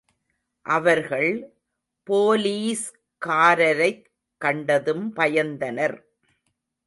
அவர்கள் 0.65 1.53
போலீஸ்காரரைக் 2.09 4.05
கண்டதும் 4.37 5.15
பயந்தனர். 5.15 5.97